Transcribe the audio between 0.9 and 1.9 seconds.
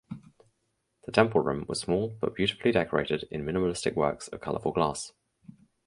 The temple room was